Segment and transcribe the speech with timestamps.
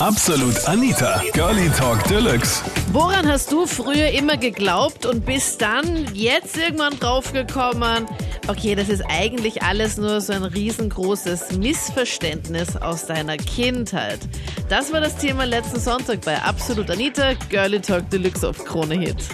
[0.00, 2.62] Absolut Anita, Girlie Talk Deluxe.
[2.92, 8.06] Woran hast du früher immer geglaubt und bist dann jetzt irgendwann draufgekommen,
[8.46, 14.20] okay, das ist eigentlich alles nur so ein riesengroßes Missverständnis aus deiner Kindheit.
[14.68, 19.28] Das war das Thema letzten Sonntag bei Absolut Anita, Girlie Talk Deluxe auf Krone Hit.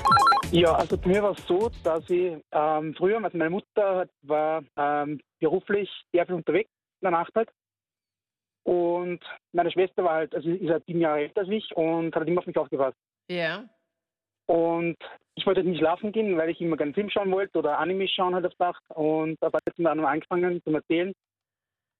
[0.50, 4.08] Ja, also bei mir war es so, dass ich ähm, früher, also meine Mutter hat,
[4.22, 6.70] war ähm, beruflich sehr viel unterwegs
[7.02, 7.50] in der Nacht halt.
[8.64, 9.20] Und
[9.52, 12.40] meine Schwester war halt, also ist halt sieben Jahre älter als ich und hat immer
[12.40, 12.96] auf mich aufgepasst.
[13.28, 13.64] Ja.
[14.46, 14.96] Und
[15.34, 18.08] ich wollte halt nicht schlafen gehen, weil ich immer gerne Film schauen wollte oder Anime
[18.08, 18.82] schauen halt auf Nacht.
[18.90, 21.12] Und da war jetzt mir dann angefangen zu erzählen,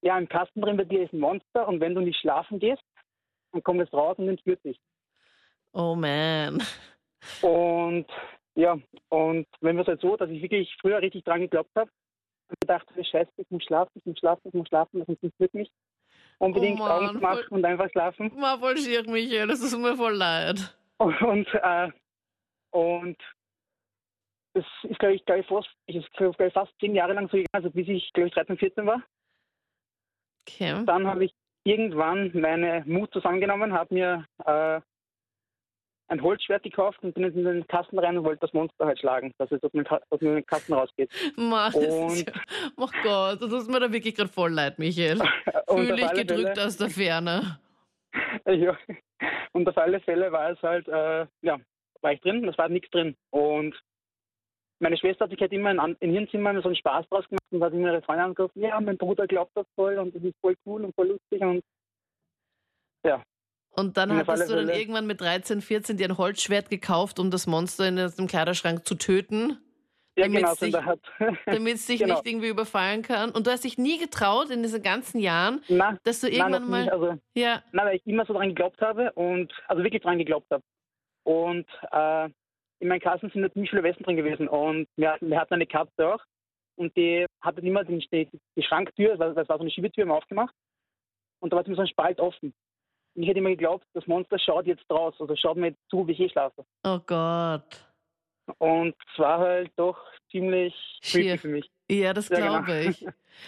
[0.01, 2.83] ja, im Kasten drin bei dir ist ein Monster und wenn du nicht schlafen gehst,
[3.51, 4.77] dann kommt es raus und entführt dich.
[5.73, 6.63] Oh man.
[7.41, 8.05] Und
[8.55, 8.77] ja,
[9.09, 11.89] und wenn wir es halt so, dass ich wirklich früher richtig dran geglaubt habe
[12.49, 15.53] und gedacht habe, scheiße, ich muss schlafen, ich muss schlafen, ich muss schlafen, das entführt
[15.53, 15.69] mich.
[16.37, 18.31] Unbedingt Oh Augen machen und einfach schlafen.
[18.35, 20.75] Mal voll schier, Michael, das ist mir voll leid.
[20.97, 21.89] Und, äh,
[22.71, 23.17] und
[24.53, 27.27] das ist, glaube ich, glaube ich, fast, ich ist, glaub ich, fast zehn Jahre lang
[27.27, 29.03] so gegangen, also bis ich, glaube ich, 13, 14 war.
[30.47, 30.83] Okay.
[30.85, 31.33] Dann habe ich
[31.63, 34.81] irgendwann meine Mut zusammengenommen, habe mir äh,
[36.07, 38.99] ein Holzschwert gekauft und bin jetzt in den Kasten rein und wollte das Monster halt
[38.99, 41.11] schlagen, dass es aus dem, Ka aus dem Kasten rausgeht.
[41.35, 42.33] Mann, ist Und- ja,
[42.77, 45.17] oh Gott, das tut mir da wirklich gerade voll leid, Michael.
[45.69, 47.59] Fühle ich gedrückt Fälle- aus der Ferne.
[48.45, 48.77] Ja.
[49.51, 51.57] Und auf alle Fälle war es halt, äh, ja,
[52.01, 53.15] war ich drin, es war nichts drin.
[53.31, 53.75] Und
[54.79, 57.43] meine Schwester hat sich halt immer in, in ihrem Zimmer so einen Spaß draus gemacht
[57.51, 60.35] und hat immer ihre Freunde angerufen, ja, mein Bruder glaubt das voll und das ist
[60.39, 61.61] voll cool und voll lustig und
[63.77, 67.31] Und dann hattest du dann Fälle- irgendwann mit 13, 14 dir ein Holzschwert gekauft, um
[67.31, 69.57] das Monster in dem Kleiderschrank zu töten,
[70.17, 70.93] ja, Damit's genau, so
[71.45, 72.13] damit es dich Genau.
[72.15, 73.31] nicht irgendwie überfallen kann.
[73.31, 76.61] Und du hast dich nie getraut in diesen ganzen Jahren, na, dass du na, irgendwann
[76.61, 76.81] noch mal.
[76.83, 80.17] nicht, also, Ja, na, weil ich immer so dran geglaubt habe und, also wirklich dran
[80.17, 80.63] geglaubt habe.
[81.23, 82.29] Und äh,
[82.79, 85.67] in meinen Kassen sind ziemlich viele Westen drin gewesen und wir hatten, wir hatten eine
[85.67, 86.21] Katze auch
[86.77, 90.03] und die hatte immer den, die, die Schranktür, das war, das war so eine Schiebetür
[90.03, 90.53] immer aufgemacht
[91.41, 92.53] und da war immer so ein Spalt offen.
[93.15, 96.17] Ich hätte immer geglaubt, das Monster schaut jetzt raus oder schaut mir zu, wie ich
[96.17, 96.65] hier schlafe.
[96.83, 97.85] oh Gott.
[98.59, 99.97] Und es war halt doch
[100.29, 101.21] ziemlich Schier.
[101.23, 101.71] creepy für mich.
[101.89, 102.89] Ja, das Ja, glaube genau.
[102.89, 103.05] ich.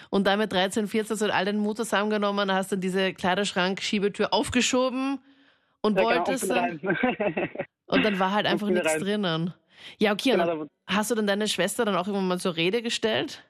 [0.10, 4.34] Und dann mit 13, 14 hast du all deinen Mut zusammengenommen, hast dann diese Kleiderschrank-Schiebetür
[4.34, 5.20] aufgeschoben
[5.82, 6.80] und Ja, genau, wolltest und dann.
[7.90, 9.00] Und dann war halt einfach nichts rein.
[9.00, 9.54] drinnen.
[9.98, 10.32] Ja, okay.
[10.32, 13.46] Genau, hast du dann deine Schwester dann auch irgendwann mal zur Rede gestellt?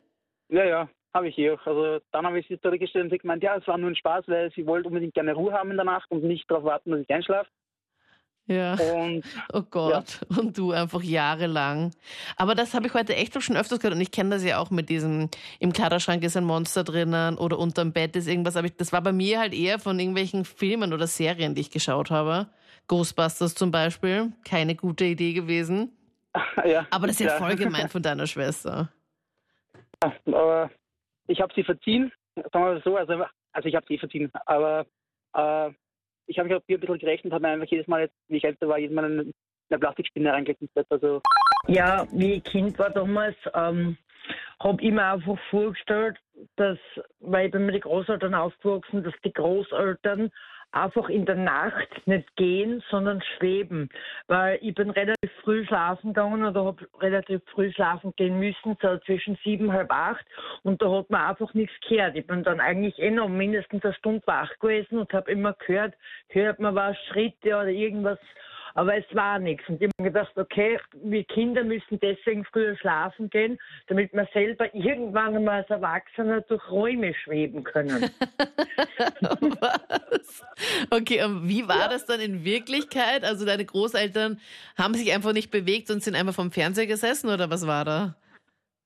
[0.49, 1.65] Ja, ja, habe ich hier auch.
[1.65, 4.25] Also dann habe ich sie zurückgestellt und sie gemeint, ja, es war nur ein Spaß,
[4.27, 7.01] weil sie wollte unbedingt gerne Ruhe haben in der Nacht und nicht darauf warten, dass
[7.01, 7.49] ich einschlafe.
[8.47, 8.75] Ja.
[8.75, 9.23] Und
[9.53, 10.25] Oh Gott.
[10.29, 11.91] Und du einfach jahrelang.
[12.37, 14.71] Aber das habe ich heute echt schon öfters gehört und ich kenne das ja auch
[14.71, 15.29] mit diesem,
[15.59, 18.55] im Kleiderschrank ist ein Monster drinnen oder unterm Bett ist irgendwas.
[18.55, 21.71] Aber ich, das war bei mir halt eher von irgendwelchen Filmen oder Serien, die ich
[21.71, 22.47] geschaut habe.
[22.87, 24.31] Ghostbusters zum Beispiel.
[24.45, 25.91] Keine gute Idee gewesen.
[26.65, 26.87] ja.
[26.89, 27.37] Aber das ist ja ja.
[27.37, 28.89] voll gemeint von deiner Schwester.
[30.25, 30.69] Aber
[31.27, 34.85] ich habe sie verziehen, sagen wir mal so, also, also ich habe sie verziehen, aber
[35.33, 35.71] äh,
[36.27, 38.37] ich habe mich auf ihr ein bisschen gerechnet, habe mir einfach jedes Mal, jetzt, wie
[38.37, 39.33] ich älter war, jedes Mal eine,
[39.69, 40.87] eine Plastikspinne Bett.
[40.89, 41.21] Also
[41.67, 43.97] Ja, wie ich Kind war damals, ähm,
[44.59, 46.17] habe ich mir einfach vorgestellt,
[46.55, 46.77] dass,
[47.19, 50.31] weil ich bin mit den Großeltern aufgewachsen, dass die Großeltern
[50.71, 53.89] einfach in der Nacht nicht gehen, sondern schweben.
[54.27, 58.97] Weil ich bin relativ früh schlafen gegangen oder habe relativ früh schlafen gehen müssen, so
[58.99, 60.25] zwischen sieben, halb acht.
[60.63, 62.15] Und da hat man einfach nichts gehört.
[62.15, 65.95] Ich bin dann eigentlich eh noch mindestens eine Stunde wach gewesen und habe immer gehört,
[66.29, 68.19] hört man was, Schritte oder irgendwas
[68.77, 69.67] aber es war nichts.
[69.67, 73.57] Und ich habe mir gedacht, okay, wir Kinder müssen deswegen früher schlafen gehen,
[73.87, 78.03] damit wir selber irgendwann einmal als Erwachsener durch Räume schweben können.
[79.31, 80.45] Was?
[80.91, 83.23] Okay, und wie war das dann in Wirklichkeit?
[83.23, 84.39] Also deine Großeltern
[84.77, 88.15] haben sich einfach nicht bewegt und sind einfach vom Fernseher gesessen oder was war da?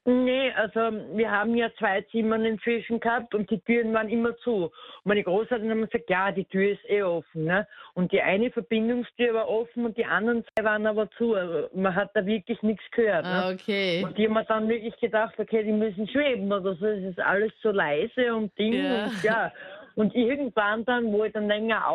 [0.06, 0.80] Nee, also
[1.16, 4.66] wir haben ja zwei Zimmer inzwischen gehabt und die Türen waren immer zu.
[4.66, 4.72] Und
[5.06, 7.46] meine Großeltern haben gesagt, ja, die Tür ist eh offen.
[7.46, 7.68] Ne?
[7.94, 11.36] Und die eine Verbindungstür war offen und die anderen zwei waren aber zu.
[11.36, 13.26] Also man hat da wirklich nichts gehört.
[13.26, 13.30] Ne?
[13.32, 14.04] Ah, okay.
[14.04, 16.86] Und die haben dann wirklich gedacht, okay, die müssen schweben oder so.
[16.86, 19.06] Es ist alles so leise und Ding Ja.
[19.06, 19.52] und ja.
[19.96, 21.88] Und irgendwann dann, wo ich dann länger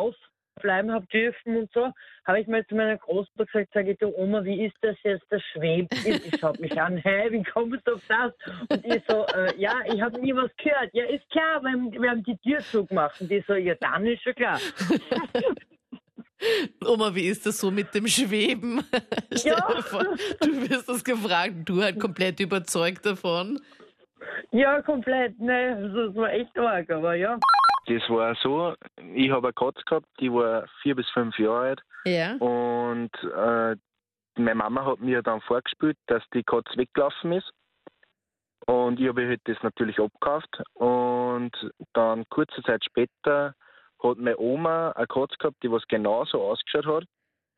[0.56, 1.90] aufbleiben habe dürfen und so,
[2.26, 5.24] habe ich mal zu meiner Großmutter gesagt, sage ich, du Oma, wie ist das jetzt,
[5.30, 5.92] das schwebt?
[6.04, 8.32] Ich schaut mich an, hä, wie kommst du auf das?
[8.68, 10.90] Und ich so, äh, ja, ich habe nie was gehört.
[10.92, 13.20] Ja, ist klar, wir haben, wir haben die Tür zugemacht.
[13.20, 14.60] Und die so, ja, dann ist schon klar.
[16.86, 18.84] Oma, wie ist das so mit dem Schweben?
[19.34, 19.72] Stell Ja.
[19.74, 20.04] dir vor,
[20.40, 23.58] du wirst das gefragt, du halt komplett überzeugt davon.
[24.52, 27.38] Ja, komplett, ne, das war echt arg, aber ja.
[27.86, 28.74] Das war so,
[29.14, 32.34] ich habe eine Katze gehabt, die war vier bis fünf Jahre alt Ja.
[32.36, 33.76] und äh,
[34.38, 37.50] meine Mama hat mir dann vorgespielt, dass die Katze weggelaufen ist.
[38.66, 40.60] Und ich habe halt das natürlich abgekauft.
[40.74, 41.52] Und
[41.94, 43.54] dann kurze Zeit später
[44.02, 47.04] hat meine Oma eine Katze gehabt, die was genauso ausgeschaut hat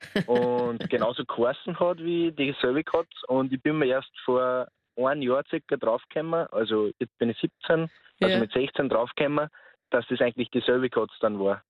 [0.28, 3.08] und genauso geheißen hat wie dieselbe Katze.
[3.26, 7.88] Und ich bin mir erst vor einem Jahr circa draufgekommen, also jetzt bin ich 17,
[8.20, 8.38] also Ja.
[8.40, 9.48] mit 16 draufgekommen,
[9.90, 11.62] dass das eigentlich dieselbe Katze dann war.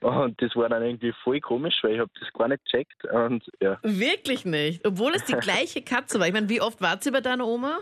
[0.00, 3.04] Und das war dann irgendwie voll komisch, weil ich habe das gar nicht gecheckt.
[3.06, 4.86] Und ja, Wirklich nicht.
[4.86, 6.28] Obwohl es die gleiche Katze war.
[6.28, 7.80] Ich meine, wie oft wart sie bei deiner Oma?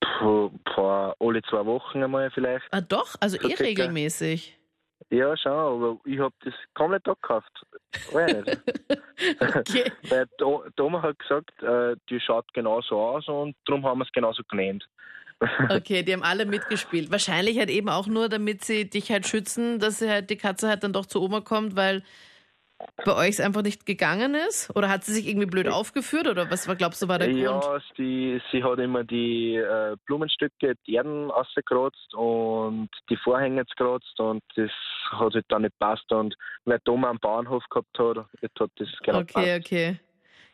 [0.00, 2.64] puh, vor alle zwei Wochen einmal vielleicht.
[2.70, 3.64] Ah, doch, also So eh circa.
[3.64, 4.58] regelmäßig.
[5.10, 7.52] Ja, schon, aber ich habe das komplett abgekauft.
[9.40, 9.92] Okay.
[10.08, 10.26] Weil
[10.80, 14.84] Oma hat gesagt, äh, die schaut genauso aus und darum haben wir es genauso genannt.
[15.68, 17.10] Okay, die haben alle mitgespielt.
[17.10, 20.68] Wahrscheinlich halt eben auch nur, damit sie dich halt schützen, dass sie halt die Katze
[20.68, 22.02] halt dann doch zu Oma kommt, weil
[23.04, 24.74] bei euch es einfach nicht gegangen ist?
[24.74, 26.28] Oder hat sie sich irgendwie blöd aufgeführt?
[26.28, 27.42] Oder was war, glaubst du, war der Grund?
[27.42, 34.18] Ja, sie, sie hat immer die äh, Blumenstücke, die Erden rausgekratzt und die Vorhänge gekratzt
[34.20, 34.70] und das
[35.10, 36.10] hat halt dann nicht passt.
[36.12, 40.00] Und weil Oma am Bauernhof gehabt hat, jetzt hat das genau Okay, okay.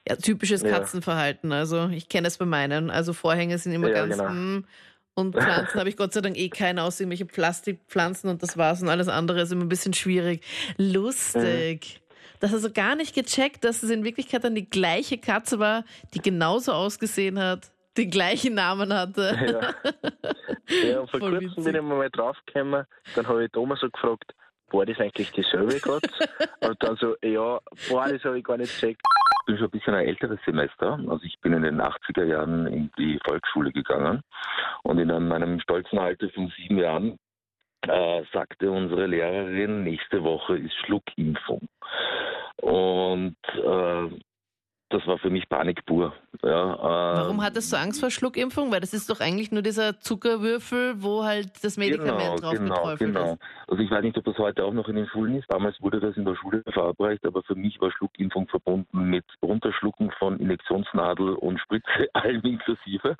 [0.09, 0.63] Ja, typisches.
[0.63, 1.53] Katzenverhalten.
[1.53, 2.91] Also ich kenne das bei meinen.
[2.91, 4.31] Also Vorhänge sind immer Ja, ganz genau.
[4.31, 4.65] mm,
[5.15, 8.83] und Pflanzen habe ich Gott sei Dank eh keine aus irgendwelche Plastikpflanzen und das war's
[8.83, 10.43] und alles andere ist immer ein bisschen schwierig.
[10.79, 12.01] Lustig.
[12.41, 15.85] Das hast du gar nicht gecheckt, dass es in Wirklichkeit dann die gleiche Katze war,
[16.15, 19.37] die genauso ausgesehen hat, den gleichen Namen hatte.
[19.47, 19.93] Ja.
[20.89, 21.65] Ja, und vor Voll kurzem witzig.
[21.65, 22.87] bin ich mal drauf-gekommen,
[23.17, 24.33] dann habe ich Oma so gefragt,
[24.73, 26.09] war das eigentlich dieselbe Katze?
[26.61, 27.59] und dann so, ja,
[27.89, 29.01] boah, das habe ich gar nicht gecheckt.
[29.03, 30.99] Ich bin schon ein bisschen ein älteres Semester.
[31.09, 34.23] Also ich bin in den 80er Jahren in die Volksschule gegangen
[34.83, 37.19] und in meinem stolzen Alter von sieben Jahren
[37.87, 41.67] äh, sagte unsere Lehrerin, nächste Woche ist Schluckimpfung.
[42.57, 44.21] Und äh,
[44.91, 46.13] das war für mich Panik pur.
[46.43, 48.73] Ja, äh, Warum hattest du Angst vor Schluckimpfung?
[48.73, 53.33] Weil das ist doch eigentlich nur dieser Zuckerwürfel, wo halt das Medikament drauf genau, genau.
[53.35, 53.43] ist.
[53.69, 55.47] Also ich weiß nicht, ob das heute auch noch in den Schulen ist.
[55.49, 60.11] Damals wurde das in der Schule verabreicht, aber für mich war Schluckimpfung verbunden mit Runterschlucken
[60.19, 63.17] von Injektionsnadel und Spritze, allem inklusive.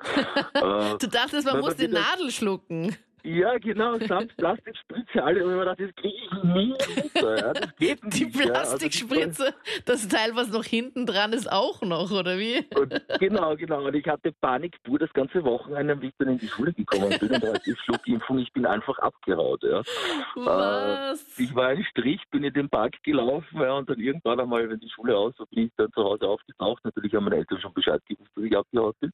[0.53, 2.95] äh, Du dachtest, man Weil muss die Nadel schlucken.
[3.23, 5.43] Ja, genau, samt Plastikspritze, alle.
[5.43, 7.37] Und ich mir gedacht, das kriege ich nie runter.
[7.37, 8.17] Ja, das geht nicht.
[8.17, 8.53] Die ja.
[8.53, 9.53] Also Plastikspritze,
[9.85, 12.65] das Teil, was noch hinten dran ist, auch noch, oder wie?
[12.75, 13.85] Und genau, genau.
[13.85, 17.15] Und ich hatte Panik pur das ganze Wochenende, wie ich dann in die Schule gekommen
[17.19, 17.31] bin.
[17.31, 19.63] Und da ich Schluckimpfung, ich bin einfach abgeraut.
[19.63, 19.81] Ja.
[20.35, 21.37] Was?
[21.37, 24.79] Ich war ein Strich, bin in den Park gelaufen ja, und dann irgendwann einmal, wenn
[24.79, 26.83] die Schule aus war, bin ich dann zu Hause aufgetaucht.
[26.83, 29.11] Natürlich haben meine Eltern schon Bescheid gewusst, dass ich abgehauen bin.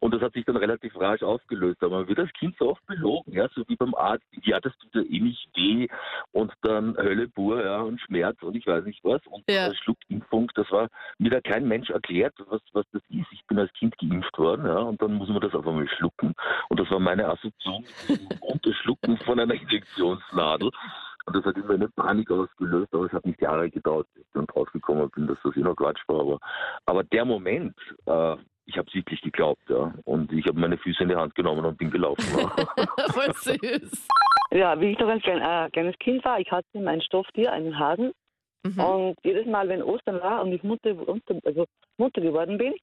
[0.00, 1.82] Und das hat sich dann relativ rasch aufgelöst.
[1.82, 4.24] Aber man wird als Kind so oft belogen, ja, so wie beim Arzt.
[4.42, 5.88] Ja, das tut ja eh nicht weh
[6.32, 9.20] und dann Hölle pur ja, und Schmerz und ich weiß nicht was.
[9.26, 9.72] Und Ja.
[9.74, 13.26] Schluckimpfung, das war mir da kein Mensch erklärt, was, was das ist.
[13.32, 16.34] Ich bin als Kind geimpft worden ja, und dann muss man das auf einmal schlucken.
[16.68, 20.70] Und das war meine Assoziation mit dem Unterschlucken von einer Injektionsnadel.
[21.26, 24.32] Und das hat immer eine Panik ausgelöst, aber es hat nicht Jahre gedauert, bis ich
[24.32, 26.20] dann draufgekommen bin, dass das eh noch Quatsch war.
[26.20, 26.38] Aber,
[26.86, 28.36] aber der Moment, äh,
[28.68, 29.94] ich habe es wirklich geglaubt, ja.
[30.04, 32.22] Und ich habe meine Füße in die Hand genommen und bin gelaufen.
[33.12, 34.08] Voll süß.
[34.50, 37.78] Ja, wie ich noch ein klein, äh, kleines Kind war, ich hatte mein Stofftier, einen
[37.78, 38.12] Hasen.
[38.64, 38.80] Mhm.
[38.80, 40.94] Und jedes Mal, wenn Ostern war und ich Mutter,
[41.44, 41.64] also
[41.96, 42.74] Mutter geworden bin,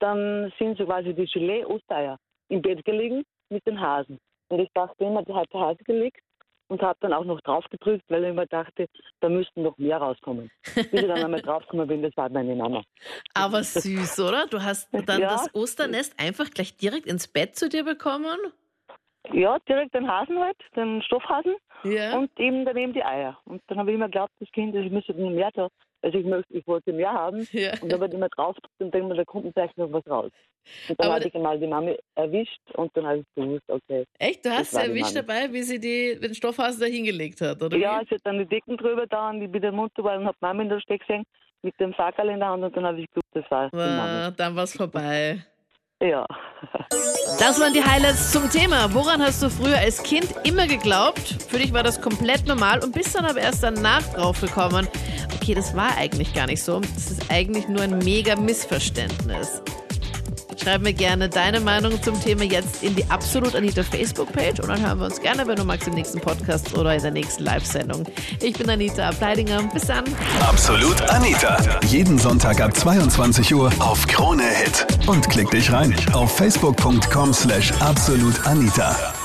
[0.00, 2.18] dann sind so quasi die Gelee-Ostereier
[2.48, 4.18] im Bett gelegen mit den Hasen.
[4.48, 6.20] Und ich dachte immer, da hat der Hase gelegt
[6.70, 8.86] und habe dann auch noch drauf gedrückt, weil ich immer dachte,
[9.20, 10.50] da müssten noch mehr rauskommen.
[10.90, 12.82] Bis ich dann einmal draufgekommen bin, das war meine Mama.
[13.34, 14.46] Aber süß, oder?
[14.46, 15.28] Du hast dann Ja.
[15.30, 18.38] das Osternest einfach gleich direkt ins Bett zu dir bekommen?
[19.32, 22.16] Ja, direkt den Hasen halt, den Stoffhasen Ja.
[22.18, 23.38] und eben daneben die Eier.
[23.44, 25.68] Und dann habe ich immer geglaubt, das Kind, ich müsste noch mehr da.
[26.02, 27.46] Also ich, möchte, ich wollte mehr haben.
[27.52, 27.72] ja.
[27.82, 30.30] Und dann wird immer drauf und denke mir, da kommt vielleicht noch was raus.
[30.88, 34.04] Und dann Aber habe ich einmal die Mami erwischt und dann habe ich gewusst, okay.
[34.18, 34.44] Echt?
[34.44, 35.26] Du hast Das sie war die erwischt Mami.
[35.26, 37.76] dabei, wie sie die, den Stoffhasen da hingelegt hat, oder?
[37.76, 38.06] Ja, wie?
[38.08, 40.36] sie hat dann die Decken drüber da und ich bin der Mutter war und habe
[40.40, 41.24] Mami in der Steck gesehen
[41.62, 43.90] mit dem Sackerl in der Hand und dann habe ich gewusst, das war die Mami.
[44.00, 45.44] Ah, dann war's vorbei.
[46.02, 46.24] Ja.
[47.38, 48.92] Das waren die Highlights zum Thema.
[48.92, 51.36] Woran hast du früher als Kind immer geglaubt?
[51.48, 54.88] Für dich war das komplett normal und bist dann aber erst danach drauf gekommen.
[55.36, 56.80] Okay, das war eigentlich gar nicht so.
[56.80, 59.62] Das ist eigentlich nur ein mega Missverständnis.
[60.62, 64.84] Schreib mir gerne deine Meinung zum Thema jetzt in die Absolut Anita Facebook-Page und dann
[64.84, 68.04] hören wir uns gerne, wenn du magst, im nächsten Podcast oder in der nächsten Live-Sendung.
[68.42, 69.62] Ich bin Anita Ableidinger.
[69.72, 70.04] Bis dann.
[70.40, 71.56] Absolut Anita.
[71.86, 74.86] Jeden Sonntag ab 22 Uhr auf Krone Hit.
[75.06, 79.19] Und klick dich rein auf facebook.com slash absolutanita.